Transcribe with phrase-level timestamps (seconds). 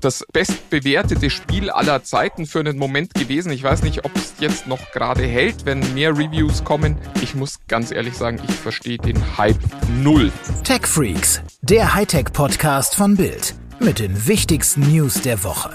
[0.00, 3.50] das bestbewertete Spiel aller Zeiten für einen Moment gewesen.
[3.52, 6.98] Ich weiß nicht, ob es jetzt noch gerade hält, wenn mehr Reviews kommen.
[7.22, 9.58] Ich muss ganz ehrlich sagen, ich verstehe den Hype
[10.02, 10.30] null.
[10.64, 15.70] Tech Freaks, der Hightech-Podcast von Bild mit den wichtigsten News der Woche.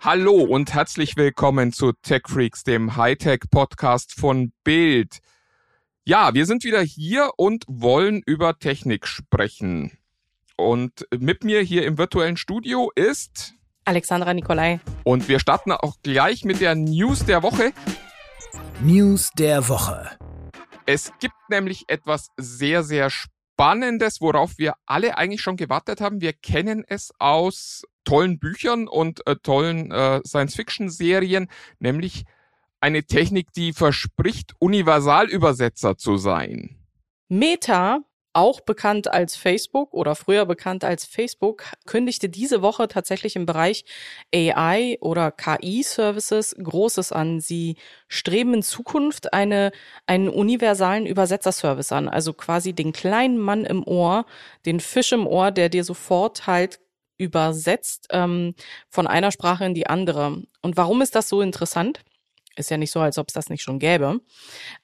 [0.00, 5.18] Hallo und herzlich willkommen zu Tech Freaks, dem Hightech-Podcast von Bild.
[6.04, 9.92] Ja, wir sind wieder hier und wollen über Technik sprechen.
[10.56, 13.54] Und mit mir hier im virtuellen Studio ist
[13.84, 14.80] Alexandra Nikolai.
[15.04, 17.72] Und wir starten auch gleich mit der News der Woche.
[18.80, 20.10] News der Woche.
[20.86, 26.20] Es gibt nämlich etwas sehr, sehr Spannendes, worauf wir alle eigentlich schon gewartet haben.
[26.20, 32.24] Wir kennen es aus tollen Büchern und äh, tollen äh, Science-Fiction-Serien, nämlich
[32.80, 36.76] eine Technik, die verspricht, Universalübersetzer zu sein.
[37.28, 38.00] Meta
[38.32, 43.84] auch bekannt als Facebook oder früher bekannt als Facebook, kündigte diese Woche tatsächlich im Bereich
[44.34, 47.40] AI oder KI-Services Großes an.
[47.40, 47.76] Sie
[48.08, 49.72] streben in Zukunft eine,
[50.06, 54.26] einen universalen Übersetzerservice an, also quasi den kleinen Mann im Ohr,
[54.66, 56.80] den Fisch im Ohr, der dir sofort halt
[57.18, 58.54] übersetzt ähm,
[58.88, 60.42] von einer Sprache in die andere.
[60.60, 62.00] Und warum ist das so interessant?
[62.56, 64.20] Ist ja nicht so, als ob es das nicht schon gäbe.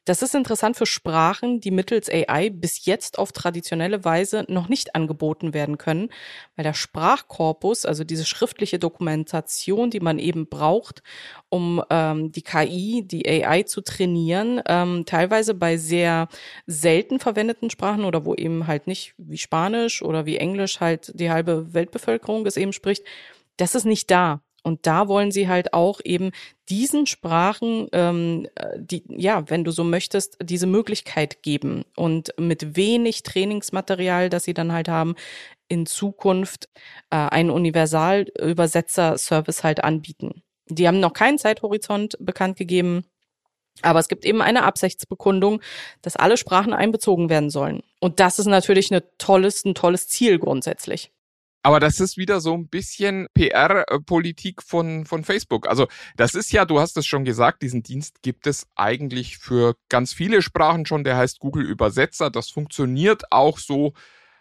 [0.06, 4.94] Das ist interessant für Sprachen, die mittels AI bis jetzt auf traditionelle Weise noch nicht
[4.94, 6.08] angeboten werden können,
[6.56, 11.02] weil der Sprachkorpus, also diese schriftliche Dokumentation, die man eben braucht,
[11.50, 16.28] um ähm, die KI, die AI zu trainieren, ähm, teilweise bei sehr
[16.66, 21.30] selten verwendeten Sprachen oder wo eben halt nicht wie Spanisch oder wie Englisch halt die
[21.30, 23.04] halbe Weltbevölkerung es eben spricht,
[23.58, 24.40] das ist nicht da.
[24.68, 26.30] Und da wollen sie halt auch eben
[26.68, 33.24] diesen Sprachen, ähm, die, ja, wenn du so möchtest, diese Möglichkeit geben und mit wenig
[33.24, 35.16] Trainingsmaterial, das sie dann halt haben,
[35.68, 36.68] in Zukunft
[37.10, 40.42] äh, einen Universalübersetzer-Service halt anbieten.
[40.68, 43.04] Die haben noch keinen Zeithorizont bekannt gegeben.
[43.82, 45.62] Aber es gibt eben eine Absichtsbekundung,
[46.02, 47.84] dass alle Sprachen einbezogen werden sollen.
[48.00, 51.10] Und das ist natürlich eine tolles, ein tolles Ziel grundsätzlich.
[51.68, 55.68] Aber das ist wieder so ein bisschen PR-Politik von, von Facebook.
[55.68, 55.86] Also
[56.16, 60.14] das ist ja, du hast es schon gesagt, diesen Dienst gibt es eigentlich für ganz
[60.14, 61.04] viele Sprachen schon.
[61.04, 62.30] Der heißt Google Übersetzer.
[62.30, 63.92] Das funktioniert auch so,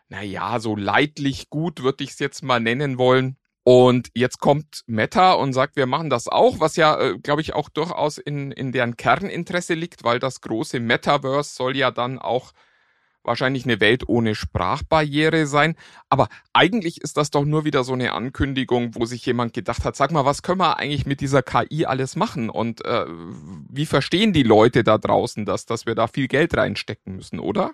[0.07, 3.35] naja, so leidlich gut, würde ich es jetzt mal nennen wollen.
[3.65, 7.53] Und jetzt kommt Meta und sagt, wir machen das auch, was ja, äh, glaube ich,
[7.53, 12.53] auch durchaus in, in deren Kerninteresse liegt, weil das große Metaverse soll ja dann auch
[13.27, 15.75] wahrscheinlich eine Welt ohne Sprachbarriere sein.
[16.09, 19.95] Aber eigentlich ist das doch nur wieder so eine Ankündigung, wo sich jemand gedacht hat,
[19.95, 22.49] sag mal, was können wir eigentlich mit dieser KI alles machen?
[22.49, 23.05] Und äh,
[23.69, 27.73] wie verstehen die Leute da draußen das, dass wir da viel Geld reinstecken müssen, oder?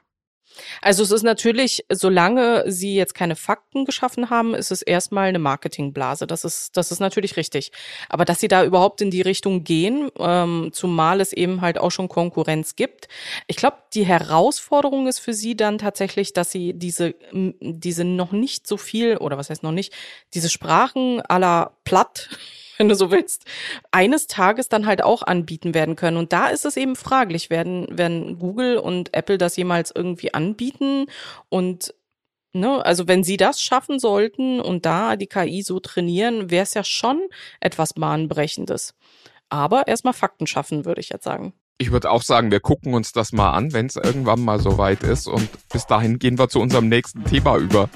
[0.82, 5.40] Also es ist natürlich, solange sie jetzt keine Fakten geschaffen haben, ist es erstmal eine
[5.40, 6.28] Marketingblase.
[6.28, 7.72] Das ist, das ist natürlich richtig.
[8.10, 11.92] Aber dass sie da überhaupt in die Richtung gehen, ähm, zumal es eben halt auch
[11.92, 13.08] schon Konkurrenz gibt.
[13.48, 18.68] Ich glaube, die Herausforderung ist für sie dann tatsächlich, dass sie diese, diese noch nicht
[18.68, 19.94] so viel, oder was heißt noch nicht,
[20.34, 22.30] diese Sprachen aller platt
[22.84, 23.46] wenn du so willst,
[23.92, 26.18] eines Tages dann halt auch anbieten werden können.
[26.18, 31.08] Und da ist es eben fraglich, werden, werden Google und Apple das jemals irgendwie anbieten
[31.50, 31.94] und
[32.56, 36.76] Ne, also wenn sie das schaffen sollten und da die KI so trainieren, wäre es
[36.76, 37.20] ja schon
[37.60, 38.94] etwas Bahnbrechendes.
[39.50, 41.54] Aber erstmal Fakten schaffen, würde ich jetzt sagen.
[41.80, 45.02] Ich würde auch sagen, wir gucken uns das mal an, wenn es irgendwann mal soweit
[45.02, 45.26] ist.
[45.26, 47.90] Und bis dahin gehen wir zu unserem nächsten Thema über.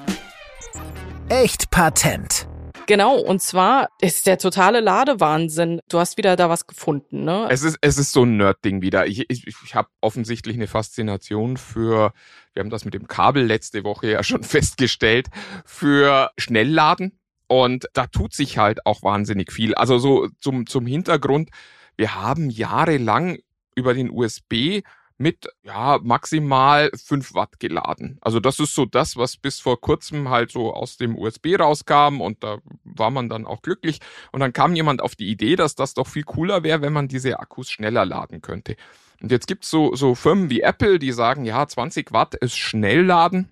[1.29, 2.47] Echt Patent.
[2.87, 5.81] Genau, und zwar ist der totale Ladewahnsinn.
[5.89, 7.45] Du hast wieder da was gefunden, ne?
[7.49, 9.07] Es ist, es ist so ein Nerd-Ding wieder.
[9.07, 12.13] Ich, ich, ich habe offensichtlich eine Faszination für,
[12.53, 15.27] wir haben das mit dem Kabel letzte Woche ja schon festgestellt,
[15.65, 17.19] für Schnellladen.
[17.47, 19.75] Und da tut sich halt auch wahnsinnig viel.
[19.75, 21.49] Also so zum, zum Hintergrund,
[21.97, 23.37] wir haben jahrelang
[23.75, 24.81] über den USB
[25.17, 28.17] mit ja maximal 5 Watt geladen.
[28.21, 32.21] Also das ist so das, was bis vor kurzem halt so aus dem USB rauskam
[32.21, 33.99] und da war man dann auch glücklich.
[34.31, 37.07] Und dann kam jemand auf die Idee, dass das doch viel cooler wäre, wenn man
[37.07, 38.75] diese Akkus schneller laden könnte.
[39.21, 43.49] Und jetzt gibt's so, so Firmen wie Apple, die sagen, ja, 20 Watt ist Schnellladen.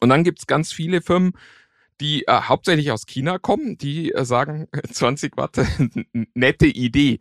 [0.00, 1.32] Und dann gibt's ganz viele Firmen,
[2.00, 5.58] die äh, hauptsächlich aus China kommen, die äh, sagen, 20 Watt,
[6.34, 7.18] nette Idee,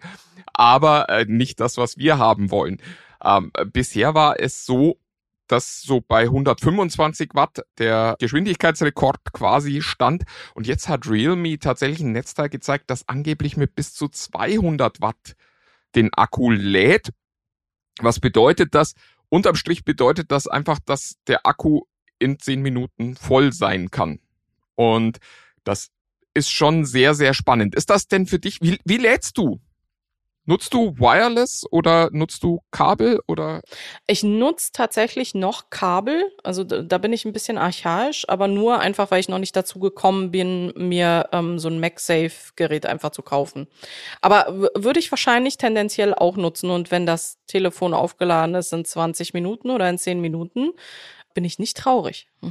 [0.53, 2.79] aber äh, nicht das, was wir haben wollen.
[3.23, 4.99] Ähm, bisher war es so,
[5.47, 10.23] dass so bei 125 Watt der Geschwindigkeitsrekord quasi stand.
[10.53, 15.35] Und jetzt hat Realme tatsächlich ein Netzteil gezeigt, das angeblich mit bis zu 200 Watt
[15.95, 17.09] den Akku lädt.
[17.99, 18.93] Was bedeutet das?
[19.29, 21.81] Unterm Strich bedeutet das einfach, dass der Akku
[22.19, 24.19] in 10 Minuten voll sein kann.
[24.75, 25.17] Und
[25.63, 25.89] das
[26.33, 27.75] ist schon sehr, sehr spannend.
[27.75, 29.59] Ist das denn für dich, wie, wie lädst du?
[30.49, 33.59] Nutzt du Wireless oder nutzt du Kabel oder?
[34.07, 36.31] Ich nutze tatsächlich noch Kabel.
[36.41, 39.57] Also da, da, bin ich ein bisschen archaisch, aber nur einfach, weil ich noch nicht
[39.57, 43.67] dazu gekommen bin, mir ähm, so ein MagSafe-Gerät einfach zu kaufen.
[44.21, 46.69] Aber würde ich wahrscheinlich tendenziell auch nutzen.
[46.69, 50.71] Und wenn das Telefon aufgeladen ist in 20 Minuten oder in 10 Minuten,
[51.33, 52.29] bin ich nicht traurig.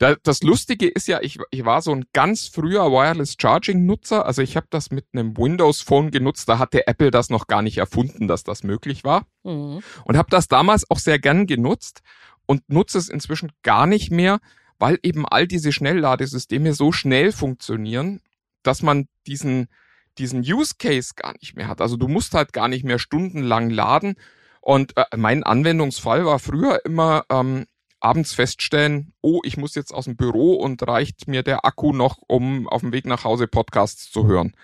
[0.00, 4.24] das Lustige ist ja, ich, ich war so ein ganz früher Wireless Charging Nutzer.
[4.24, 6.48] Also ich habe das mit einem Windows Phone genutzt.
[6.48, 9.26] Da hatte Apple das noch gar nicht erfunden, dass das möglich war.
[9.42, 9.80] Mhm.
[10.04, 12.00] Und habe das damals auch sehr gern genutzt
[12.46, 14.40] und nutze es inzwischen gar nicht mehr,
[14.78, 18.22] weil eben all diese Schnellladesysteme so schnell funktionieren,
[18.62, 19.68] dass man diesen,
[20.16, 21.82] diesen Use Case gar nicht mehr hat.
[21.82, 24.14] Also du musst halt gar nicht mehr stundenlang laden.
[24.62, 27.66] Und äh, mein Anwendungsfall war früher immer, ähm,
[28.00, 32.18] abends feststellen, oh, ich muss jetzt aus dem Büro und reicht mir der Akku noch,
[32.26, 34.54] um auf dem Weg nach Hause Podcasts zu hören.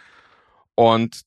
[0.74, 1.22] Und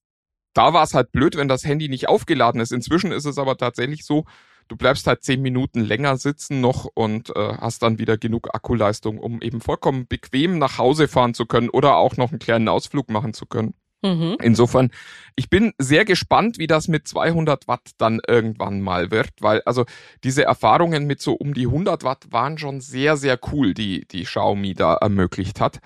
[0.53, 2.71] da war es halt blöd, wenn das Handy nicht aufgeladen ist.
[2.71, 4.25] Inzwischen ist es aber tatsächlich so,
[4.67, 9.19] du bleibst halt zehn Minuten länger sitzen noch und äh, hast dann wieder genug Akkuleistung,
[9.19, 13.09] um eben vollkommen bequem nach Hause fahren zu können oder auch noch einen kleinen Ausflug
[13.09, 13.73] machen zu können.
[14.01, 14.37] Mhm.
[14.41, 14.91] Insofern,
[15.35, 19.85] ich bin sehr gespannt, wie das mit 200 Watt dann irgendwann mal wird, weil also
[20.23, 24.23] diese Erfahrungen mit so um die 100 Watt waren schon sehr, sehr cool, die, die
[24.23, 25.79] Xiaomi da ermöglicht hat.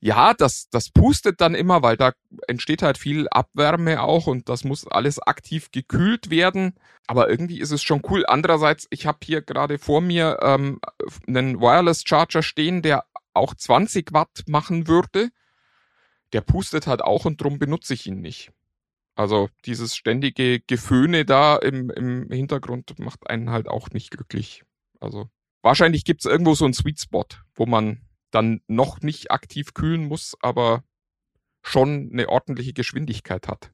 [0.00, 2.12] Ja, das, das pustet dann immer, weil da
[2.48, 6.74] entsteht halt viel Abwärme auch und das muss alles aktiv gekühlt werden.
[7.06, 8.24] Aber irgendwie ist es schon cool.
[8.26, 10.80] Andererseits, ich habe hier gerade vor mir ähm,
[11.26, 15.30] einen Wireless Charger stehen, der auch 20 Watt machen würde
[16.32, 18.52] der pustet halt auch und drum benutze ich ihn nicht.
[19.14, 24.62] Also dieses ständige Geföhne da im, im Hintergrund macht einen halt auch nicht glücklich.
[25.00, 25.30] Also
[25.62, 27.24] wahrscheinlich gibt es irgendwo so einen Sweet Spot,
[27.54, 30.84] wo man dann noch nicht aktiv kühlen muss, aber
[31.62, 33.72] schon eine ordentliche Geschwindigkeit hat.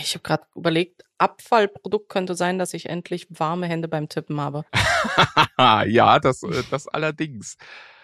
[0.00, 4.64] Ich habe gerade überlegt, Abfallprodukt könnte sein, dass ich endlich warme Hände beim Tippen habe.
[5.58, 7.56] ja, das, äh, das allerdings.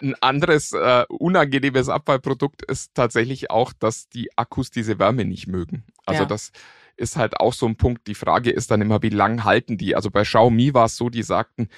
[0.02, 5.84] Ein anderes äh, unangenehmes Abfallprodukt ist tatsächlich auch, dass die Akkus diese Wärme nicht mögen.
[6.04, 6.28] Also ja.
[6.28, 6.50] das
[6.96, 8.06] ist halt auch so ein Punkt.
[8.08, 9.94] Die Frage ist dann immer, wie lang halten die?
[9.94, 11.68] Also bei Xiaomi war es so, die sagten,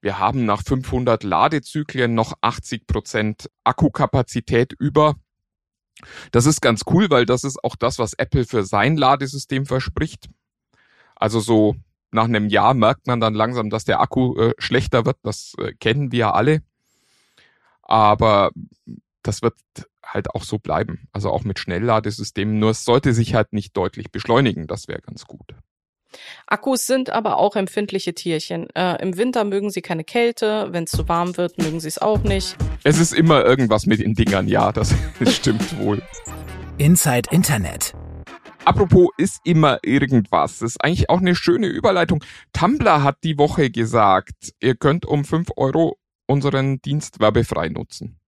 [0.00, 5.16] wir haben nach 500 Ladezyklen noch 80 Prozent Akkukapazität über.
[6.32, 10.28] Das ist ganz cool, weil das ist auch das, was Apple für sein Ladesystem verspricht.
[11.16, 11.76] Also so
[12.12, 15.18] nach einem Jahr merkt man dann langsam, dass der Akku äh, schlechter wird.
[15.22, 16.62] Das äh, kennen wir alle.
[17.82, 18.50] Aber
[19.22, 19.54] das wird
[20.04, 21.08] halt auch so bleiben.
[21.12, 22.58] Also auch mit Schnellladesystemen.
[22.58, 24.66] Nur es sollte sich halt nicht deutlich beschleunigen.
[24.66, 25.54] Das wäre ganz gut.
[26.46, 28.68] Akkus sind aber auch empfindliche Tierchen.
[28.74, 31.98] Äh, Im Winter mögen sie keine Kälte, wenn es zu warm wird, mögen sie es
[31.98, 32.56] auch nicht.
[32.84, 36.02] Es ist immer irgendwas mit den Dingern, ja, das, das stimmt wohl.
[36.78, 37.94] Inside Internet.
[38.64, 40.58] Apropos ist immer irgendwas.
[40.58, 42.22] Das ist eigentlich auch eine schöne Überleitung.
[42.52, 48.19] Tumblr hat die Woche gesagt, ihr könnt um fünf Euro unseren Dienst werbefrei nutzen.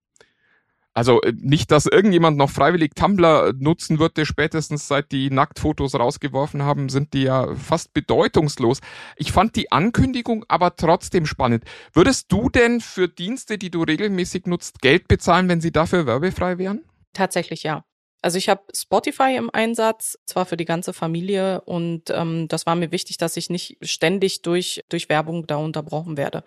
[0.94, 6.62] Also äh, nicht, dass irgendjemand noch freiwillig Tumblr nutzen würde, spätestens seit die Nacktfotos rausgeworfen
[6.62, 8.80] haben, sind die ja fast bedeutungslos.
[9.16, 11.64] Ich fand die Ankündigung aber trotzdem spannend.
[11.92, 16.58] Würdest du denn für Dienste, die du regelmäßig nutzt, Geld bezahlen, wenn sie dafür werbefrei
[16.58, 16.82] wären?
[17.12, 17.84] Tatsächlich ja.
[18.22, 22.76] Also ich habe Spotify im Einsatz, zwar für die ganze Familie und ähm, das war
[22.76, 26.44] mir wichtig, dass ich nicht ständig durch, durch Werbung da unterbrochen werde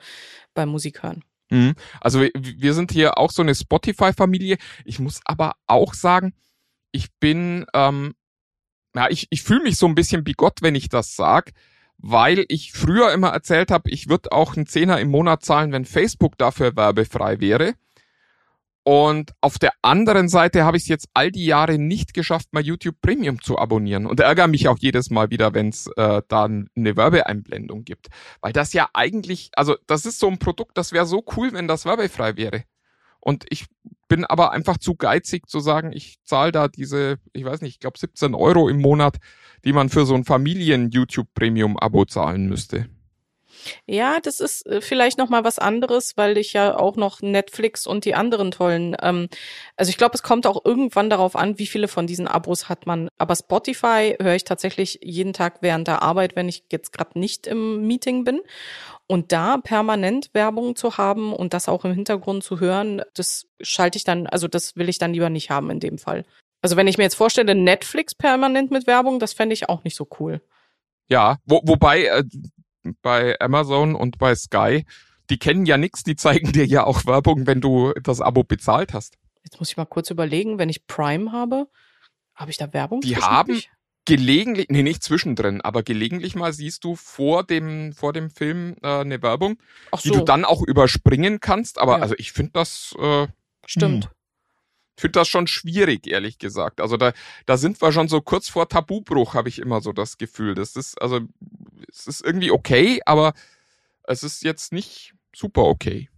[0.53, 1.25] beim Musik hören.
[1.49, 1.75] Mhm.
[2.01, 4.57] Also wir, sind hier auch so eine Spotify-Familie.
[4.83, 6.33] Ich muss aber auch sagen,
[6.91, 8.15] ich bin, ähm,
[8.95, 11.51] ja, ich, ich fühle mich so ein bisschen bigott, wenn ich das sag,
[11.97, 15.85] weil ich früher immer erzählt habe, ich würde auch einen Zehner im Monat zahlen, wenn
[15.85, 17.73] Facebook dafür werbefrei wäre.
[18.87, 22.63] Und auf der anderen Seite habe ich es jetzt all die Jahre nicht geschafft, mal
[22.63, 26.45] YouTube Premium zu abonnieren und ärgere mich auch jedes Mal wieder, wenn es äh, da
[26.45, 28.09] eine Werbeeinblendung gibt.
[28.41, 31.67] Weil das ja eigentlich, also das ist so ein Produkt, das wäre so cool, wenn
[31.67, 32.63] das werbefrei wäre.
[33.19, 33.65] Und ich
[34.07, 37.79] bin aber einfach zu geizig zu sagen, ich zahle da diese, ich weiß nicht, ich
[37.79, 39.17] glaube 17 Euro im Monat,
[39.63, 42.87] die man für so ein Familien-YouTube Premium-Abo zahlen müsste.
[43.85, 47.87] Ja, das ist äh, vielleicht noch mal was anderes, weil ich ja auch noch Netflix
[47.87, 48.95] und die anderen tollen.
[49.01, 49.27] Ähm,
[49.75, 52.85] also ich glaube, es kommt auch irgendwann darauf an, wie viele von diesen Abos hat
[52.85, 53.09] man.
[53.17, 57.47] Aber Spotify höre ich tatsächlich jeden Tag während der Arbeit, wenn ich jetzt gerade nicht
[57.47, 58.41] im Meeting bin.
[59.07, 63.97] Und da permanent Werbung zu haben und das auch im Hintergrund zu hören, das schalte
[63.97, 66.25] ich dann, also das will ich dann lieber nicht haben in dem Fall.
[66.61, 69.95] Also wenn ich mir jetzt vorstelle, Netflix permanent mit Werbung, das fände ich auch nicht
[69.95, 70.41] so cool.
[71.07, 72.23] Ja, wo, wobei, äh,
[73.01, 74.85] bei Amazon und bei Sky,
[75.29, 78.93] die kennen ja nichts, die zeigen dir ja auch Werbung, wenn du das Abo bezahlt
[78.93, 79.17] hast.
[79.43, 81.67] Jetzt muss ich mal kurz überlegen, wenn ich Prime habe,
[82.35, 83.01] habe ich da Werbung?
[83.01, 83.61] Die haben
[84.05, 88.99] gelegentlich, nee, nicht zwischendrin, aber gelegentlich mal siehst du vor dem, vor dem Film äh,
[88.99, 89.57] eine Werbung,
[89.91, 90.11] Ach so.
[90.11, 91.79] die du dann auch überspringen kannst.
[91.79, 92.03] Aber Ja.
[92.03, 93.27] also ich finde das, äh,
[93.65, 94.09] Stimmt.
[94.95, 96.81] Finde das schon schwierig, ehrlich gesagt.
[96.81, 97.13] Also da,
[97.45, 100.55] da sind wir schon so kurz vor Tabubruch, habe ich immer so das Gefühl.
[100.55, 101.21] Das ist, also,
[101.89, 103.33] es ist irgendwie okay, aber
[104.03, 106.09] es ist jetzt nicht super okay.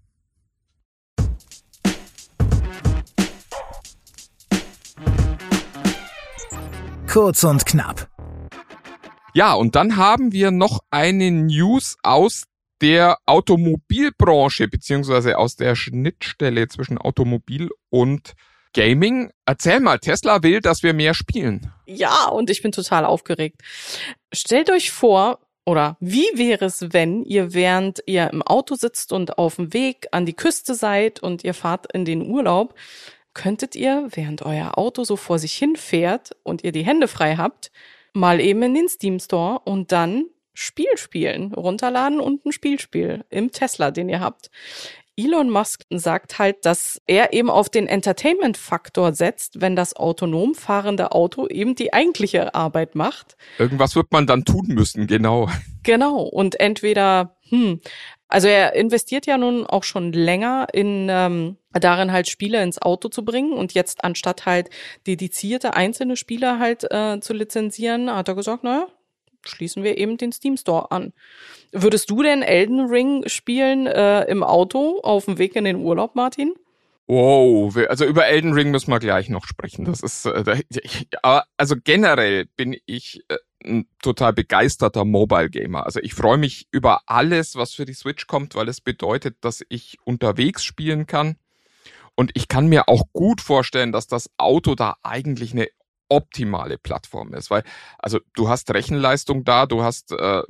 [7.07, 8.09] Kurz und knapp.
[9.33, 12.43] Ja, und dann haben wir noch eine News aus
[12.81, 18.33] der Automobilbranche, beziehungsweise aus der Schnittstelle zwischen Automobil und
[18.73, 19.31] Gaming.
[19.45, 21.71] Erzähl mal, Tesla will, dass wir mehr spielen.
[21.85, 23.61] Ja, und ich bin total aufgeregt.
[24.33, 29.37] Stellt euch vor, oder wie wäre es, wenn ihr während ihr im Auto sitzt und
[29.37, 32.73] auf dem Weg an die Küste seid und ihr fahrt in den Urlaub,
[33.33, 37.35] könntet ihr, während euer Auto so vor sich hin fährt und ihr die Hände frei
[37.35, 37.71] habt,
[38.13, 43.23] mal eben in den Steam Store und dann Spiel spielen, runterladen und ein Spiel spielen
[43.29, 44.49] im Tesla, den ihr habt.
[45.17, 51.11] Elon Musk sagt halt, dass er eben auf den Entertainment-Faktor setzt, wenn das autonom fahrende
[51.11, 53.35] Auto eben die eigentliche Arbeit macht.
[53.57, 55.49] Irgendwas wird man dann tun müssen, genau.
[55.81, 56.21] Genau.
[56.21, 57.81] Und entweder, hm,
[58.27, 63.09] also er investiert ja nun auch schon länger in ähm, darin halt Spiele ins Auto
[63.09, 64.69] zu bringen und jetzt anstatt halt
[65.07, 68.87] dedizierte einzelne Spiele halt äh, zu lizenzieren, hat er gesagt, naja,
[69.41, 71.13] schließen wir eben den Steam Store an.
[71.71, 76.15] Würdest du denn Elden Ring spielen äh, im Auto auf dem Weg in den Urlaub,
[76.15, 76.53] Martin?
[77.07, 79.85] Wow, also über Elden Ring müssen wir gleich noch sprechen.
[79.85, 80.63] Das ist, äh,
[81.55, 85.85] also generell bin ich äh, ein total begeisterter Mobile Gamer.
[85.85, 89.63] Also ich freue mich über alles, was für die Switch kommt, weil es bedeutet, dass
[89.69, 91.37] ich unterwegs spielen kann.
[92.15, 95.67] Und ich kann mir auch gut vorstellen, dass das Auto da eigentlich eine
[96.09, 97.63] optimale Plattform ist, weil
[97.99, 100.43] also du hast Rechenleistung da, du hast äh,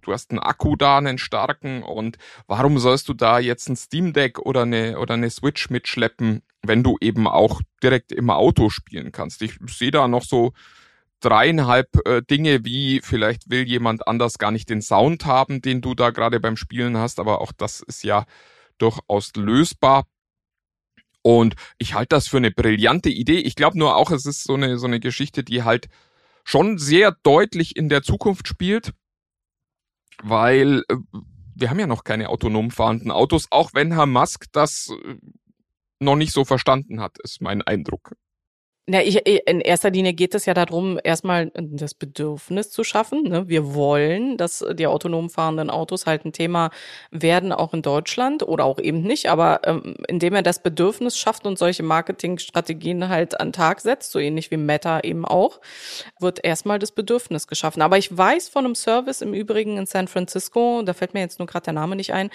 [0.00, 4.12] du hast einen Akku da, einen starken und warum sollst du da jetzt ein Steam
[4.12, 9.12] Deck oder eine oder eine Switch mitschleppen, wenn du eben auch direkt im Auto spielen
[9.12, 9.42] kannst?
[9.42, 10.52] Ich sehe da noch so
[11.20, 15.94] dreieinhalb äh, Dinge, wie vielleicht will jemand anders gar nicht den Sound haben, den du
[15.94, 18.26] da gerade beim Spielen hast, aber auch das ist ja
[18.78, 20.04] durchaus lösbar.
[21.26, 23.38] Und ich halte das für eine brillante Idee.
[23.38, 25.88] Ich glaube nur auch, es ist so eine, so eine Geschichte, die halt
[26.44, 28.92] schon sehr deutlich in der Zukunft spielt,
[30.22, 30.96] weil äh,
[31.54, 35.14] wir haben ja noch keine autonom fahrenden Autos, auch wenn Herr Musk das äh,
[35.98, 38.14] noch nicht so verstanden hat, ist mein Eindruck.
[38.86, 43.22] Na, ich, in erster Linie geht es ja darum, erstmal das Bedürfnis zu schaffen.
[43.22, 43.48] Ne?
[43.48, 46.68] Wir wollen, dass die autonom fahrenden Autos halt ein Thema
[47.10, 49.30] werden, auch in Deutschland oder auch eben nicht.
[49.30, 54.18] Aber ähm, indem er das Bedürfnis schafft und solche Marketingstrategien halt an Tag setzt, so
[54.18, 55.62] ähnlich wie Meta eben auch,
[56.20, 57.80] wird erstmal das Bedürfnis geschaffen.
[57.80, 61.38] Aber ich weiß von einem Service im Übrigen in San Francisco, da fällt mir jetzt
[61.38, 62.28] nur gerade der Name nicht ein,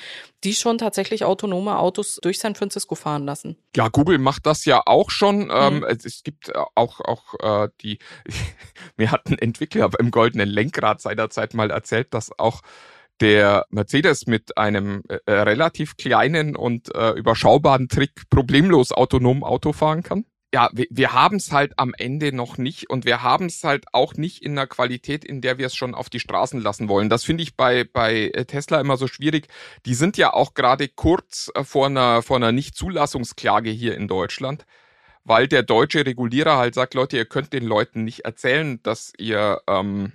[0.43, 3.55] die schon tatsächlich autonome Autos durch San Francisco fahren lassen.
[3.75, 5.51] Ja, Google macht das ja auch schon.
[5.53, 7.33] Ähm, es, es äh, auch auch
[7.65, 7.99] äh, die.
[8.97, 12.61] mir hat Entwickler beim goldenen Lenkrad seinerzeit mal erzählt, dass auch
[13.19, 20.03] der Mercedes mit einem äh, relativ kleinen und äh, überschaubaren Trick problemlos autonom Auto fahren
[20.03, 20.25] kann.
[20.51, 23.85] Ja, wir, wir haben es halt am Ende noch nicht und wir haben es halt
[23.93, 27.07] auch nicht in einer Qualität, in der wir es schon auf die Straßen lassen wollen.
[27.07, 29.47] Das finde ich bei, bei äh, Tesla immer so schwierig.
[29.85, 34.65] Die sind ja auch gerade kurz äh, vor einer, vor einer Nichtzulassungsklage hier in Deutschland,
[35.23, 39.61] weil der deutsche Regulierer halt sagt, Leute, ihr könnt den Leuten nicht erzählen, dass ihr
[39.67, 40.13] ähm,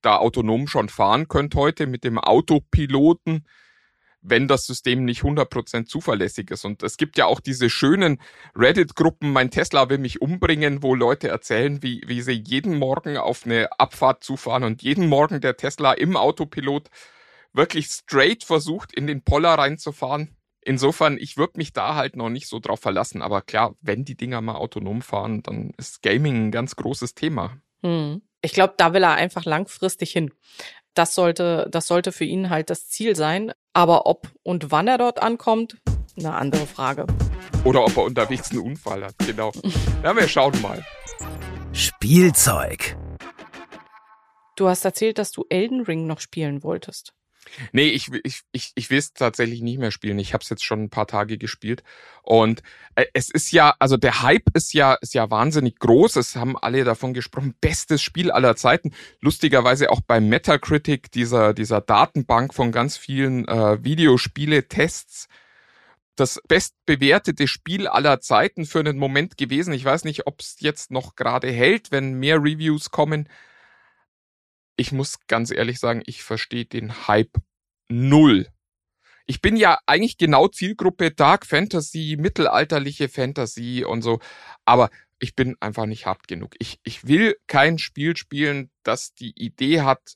[0.00, 3.46] da autonom schon fahren könnt heute mit dem Autopiloten,
[4.20, 6.64] wenn das System nicht 100% zuverlässig ist.
[6.64, 8.20] Und es gibt ja auch diese schönen
[8.54, 13.44] Reddit-Gruppen, mein Tesla will mich umbringen, wo Leute erzählen, wie, wie sie jeden Morgen auf
[13.44, 16.88] eine Abfahrt zufahren und jeden Morgen der Tesla im Autopilot
[17.52, 20.36] wirklich straight versucht, in den Poller reinzufahren.
[20.64, 23.20] Insofern, ich würde mich da halt noch nicht so drauf verlassen.
[23.20, 27.58] Aber klar, wenn die Dinger mal autonom fahren, dann ist Gaming ein ganz großes Thema.
[27.82, 28.22] Hm.
[28.42, 30.32] Ich glaube, da will er einfach langfristig hin.
[30.94, 33.52] Das sollte, das sollte für ihn halt das Ziel sein.
[33.72, 35.78] Aber ob und wann er dort ankommt,
[36.16, 37.06] eine andere Frage.
[37.64, 39.52] Oder ob er unterwegs einen Unfall hat, genau.
[40.02, 40.84] Ja, wir schauen mal.
[41.72, 42.96] Spielzeug.
[44.56, 47.14] Du hast erzählt, dass du Elden Ring noch spielen wolltest.
[47.72, 50.18] Nee, ich, ich, ich, ich will es tatsächlich nicht mehr spielen.
[50.18, 51.82] Ich habe es jetzt schon ein paar Tage gespielt.
[52.22, 52.62] Und
[52.94, 56.16] äh, es ist ja, also der Hype ist ja, ist ja wahnsinnig groß.
[56.16, 57.54] Es haben alle davon gesprochen.
[57.60, 58.92] Bestes Spiel aller Zeiten.
[59.20, 65.28] Lustigerweise auch bei Metacritic, dieser, dieser Datenbank von ganz vielen äh, Videospiele-Tests
[66.16, 69.72] das bestbewertete Spiel aller Zeiten für einen Moment gewesen.
[69.72, 73.28] Ich weiß nicht, ob es jetzt noch gerade hält, wenn mehr Reviews kommen.
[74.82, 77.38] Ich muss ganz ehrlich sagen, ich verstehe den Hype
[77.88, 78.48] null.
[79.26, 84.18] Ich bin ja eigentlich genau Zielgruppe Dark Fantasy, mittelalterliche Fantasy und so,
[84.64, 86.56] aber ich bin einfach nicht hart genug.
[86.58, 90.14] Ich, ich will kein Spiel spielen, das die Idee hat,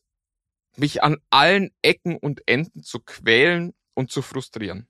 [0.74, 4.88] mich an allen Ecken und Enden zu quälen und zu frustrieren.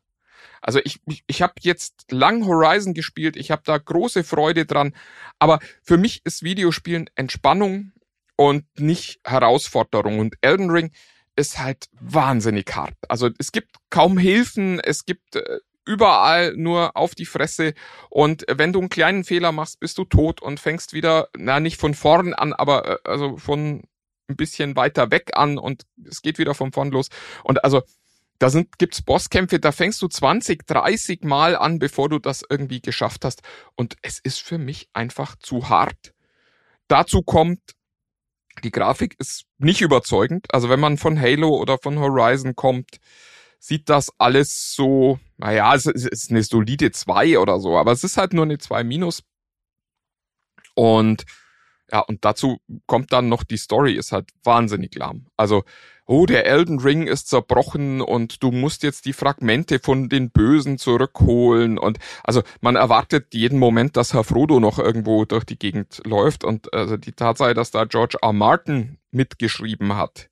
[0.62, 4.96] Also ich, ich, ich habe jetzt lang Horizon gespielt, ich habe da große Freude dran,
[5.38, 7.92] aber für mich ist Videospielen Entspannung
[8.36, 10.18] und nicht Herausforderung.
[10.18, 10.92] Und Elden Ring
[11.36, 12.94] ist halt wahnsinnig hart.
[13.08, 17.74] Also es gibt kaum Hilfen, es gibt äh, überall nur auf die Fresse
[18.10, 21.78] und wenn du einen kleinen Fehler machst, bist du tot und fängst wieder, na nicht
[21.78, 23.82] von vorn an, aber äh, also von
[24.28, 27.08] ein bisschen weiter weg an und es geht wieder von vorn los.
[27.44, 27.82] Und also
[28.38, 32.80] da sind, gibt's Bosskämpfe, da fängst du 20, 30 Mal an, bevor du das irgendwie
[32.80, 33.42] geschafft hast.
[33.76, 36.12] Und es ist für mich einfach zu hart.
[36.88, 37.60] Dazu kommt,
[38.62, 40.46] die Grafik ist nicht überzeugend.
[40.52, 42.98] Also wenn man von Halo oder von Horizon kommt,
[43.58, 48.16] sieht das alles so, naja, es ist eine solide 2 oder so, aber es ist
[48.16, 49.22] halt nur eine 2 minus.
[50.74, 51.24] Und
[51.90, 55.26] ja, und dazu kommt dann noch die Story, ist halt wahnsinnig lahm.
[55.36, 55.64] Also
[56.06, 60.78] oh, der Elden Ring ist zerbrochen und du musst jetzt die Fragmente von den Bösen
[60.78, 66.00] zurückholen und also man erwartet jeden Moment, dass Herr Frodo noch irgendwo durch die Gegend
[66.04, 68.32] läuft und also die Tatsache, dass da George R.
[68.32, 70.30] Martin mitgeschrieben hat,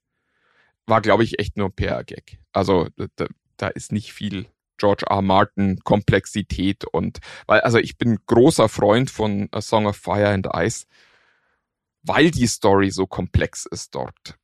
[0.86, 2.38] war glaube ich echt nur PR-Gag.
[2.52, 3.26] Also da,
[3.56, 4.46] da ist nicht viel
[4.78, 5.22] George R.
[5.22, 10.48] Martin Komplexität und weil also ich bin großer Freund von A Song of Fire and
[10.54, 10.86] Ice,
[12.02, 14.38] weil die Story so komplex ist dort.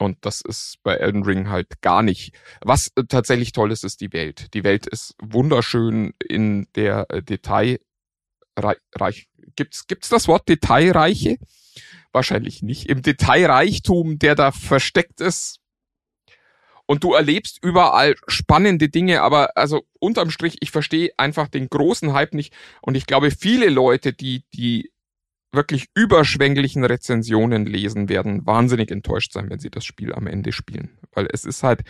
[0.00, 2.32] Und das ist bei Elden Ring halt gar nicht.
[2.62, 4.54] Was äh, tatsächlich toll ist, ist die Welt.
[4.54, 7.78] Die Welt ist wunderschön in der äh, Detailreich.
[9.56, 11.36] Gibt's, gibt's das Wort Detailreiche?
[12.12, 12.88] Wahrscheinlich nicht.
[12.88, 15.60] Im Detailreichtum, der da versteckt ist.
[16.86, 22.14] Und du erlebst überall spannende Dinge, aber also unterm Strich, ich verstehe einfach den großen
[22.14, 22.54] Hype nicht.
[22.80, 24.90] Und ich glaube, viele Leute, die die
[25.52, 30.90] wirklich überschwänglichen Rezensionen lesen, werden wahnsinnig enttäuscht sein, wenn sie das Spiel am Ende spielen.
[31.12, 31.82] Weil es ist halt,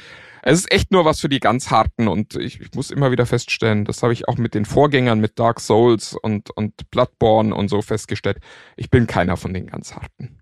[0.43, 3.27] es ist echt nur was für die ganz harten und ich, ich muss immer wieder
[3.27, 7.69] feststellen, das habe ich auch mit den Vorgängern, mit Dark Souls und, und Bloodborne und
[7.69, 8.39] so festgestellt.
[8.77, 10.39] Ich bin keiner von den ganz harten.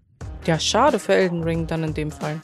[0.47, 2.41] Ja, schade für Elden Ring dann in dem Fall.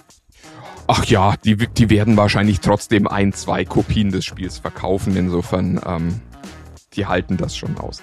[0.86, 5.16] Ach ja, die, die werden wahrscheinlich trotzdem ein, zwei Kopien des Spiels verkaufen.
[5.16, 6.20] Insofern, ähm,
[6.92, 8.02] die halten das schon aus.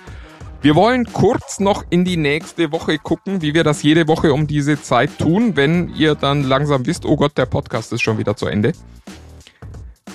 [0.64, 4.46] Wir wollen kurz noch in die nächste Woche gucken, wie wir das jede Woche um
[4.46, 8.36] diese Zeit tun, wenn ihr dann langsam wisst, oh Gott, der Podcast ist schon wieder
[8.36, 8.74] zu Ende.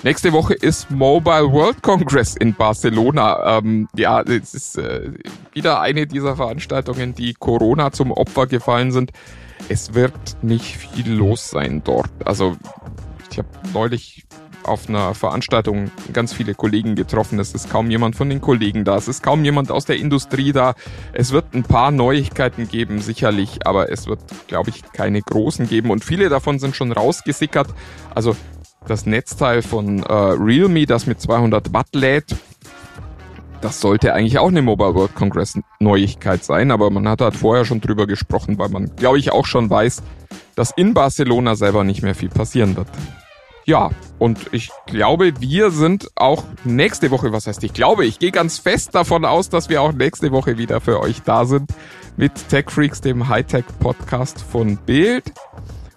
[0.03, 3.57] Nächste Woche ist Mobile World Congress in Barcelona.
[3.57, 5.11] Ähm, ja, es ist äh,
[5.51, 9.11] wieder eine dieser Veranstaltungen, die Corona zum Opfer gefallen sind.
[9.67, 12.11] Es wird nicht viel los sein dort.
[12.23, 12.55] Also
[13.29, 14.23] ich habe neulich
[14.67, 17.39] auf einer Veranstaltung ganz viele Kollegen getroffen.
[17.39, 18.95] Es ist kaum jemand von den Kollegen da.
[18.95, 20.73] Es ist kaum jemand aus der Industrie da.
[21.13, 25.91] Es wird ein paar Neuigkeiten geben, sicherlich, aber es wird, glaube ich, keine großen geben.
[25.91, 27.67] Und viele davon sind schon rausgesickert.
[28.13, 28.35] Also
[28.87, 32.35] das Netzteil von äh, Realme, das mit 200 Watt lädt,
[33.61, 37.65] das sollte eigentlich auch eine Mobile World Congress Neuigkeit sein, aber man hat halt vorher
[37.65, 40.03] schon drüber gesprochen, weil man, glaube ich, auch schon weiß,
[40.55, 42.87] dass in Barcelona selber nicht mehr viel passieren wird.
[43.69, 48.31] Ja, und ich glaube, wir sind auch nächste Woche, was heißt ich glaube, ich gehe
[48.31, 51.71] ganz fest davon aus, dass wir auch nächste Woche wieder für euch da sind
[52.15, 55.33] mit Tech Freaks, dem Hightech-Podcast von Bild.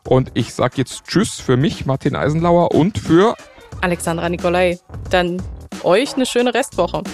[0.09, 3.37] Und ich sage jetzt Tschüss für mich, Martin Eisenlauer, und für
[3.83, 4.81] Alexandra Nikolai.
[5.11, 5.41] Dann
[5.85, 7.05] euch eine schöne Restwoche.